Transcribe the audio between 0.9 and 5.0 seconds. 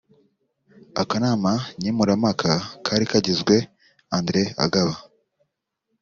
Akanama nkemurampaka kari kagizwe Andrew Agaba